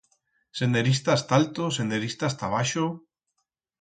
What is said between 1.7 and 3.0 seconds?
senderistas ta abaixo...